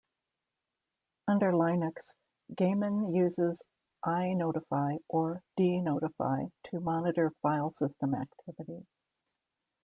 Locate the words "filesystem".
7.45-8.19